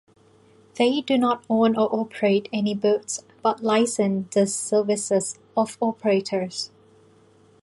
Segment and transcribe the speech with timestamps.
[0.79, 6.71] They do not own or operate any boats but license the services of operators.